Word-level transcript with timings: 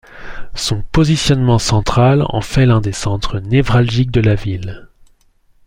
Son 0.55 0.81
positionnement 0.81 1.59
central 1.59 2.23
en 2.29 2.41
fait 2.41 2.65
l'un 2.65 2.81
des 2.81 2.91
centres 2.91 3.39
névralgiques 3.39 4.09
de 4.09 4.21
la 4.21 4.33
ville. 4.33 4.89